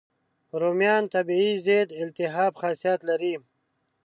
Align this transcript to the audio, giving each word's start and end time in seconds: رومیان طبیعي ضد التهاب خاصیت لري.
رومیان 0.61 1.03
طبیعي 1.15 1.51
ضد 1.67 1.89
التهاب 2.01 2.53
خاصیت 2.61 2.99
لري. 3.09 3.33